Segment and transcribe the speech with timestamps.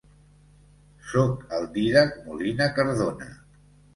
[1.09, 3.29] Soc el Dídac Molina Cardona.